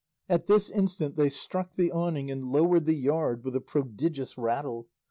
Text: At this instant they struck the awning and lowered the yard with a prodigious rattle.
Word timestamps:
At 0.27 0.47
this 0.47 0.71
instant 0.71 1.15
they 1.15 1.29
struck 1.29 1.75
the 1.75 1.91
awning 1.91 2.31
and 2.31 2.43
lowered 2.45 2.87
the 2.87 2.95
yard 2.95 3.43
with 3.43 3.55
a 3.55 3.61
prodigious 3.61 4.35
rattle. 4.35 4.87